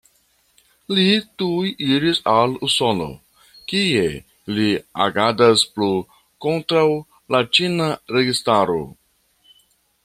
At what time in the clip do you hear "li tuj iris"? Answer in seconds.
0.99-2.21